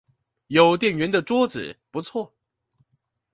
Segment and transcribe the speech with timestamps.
[0.47, 2.31] 有電源的桌子不錯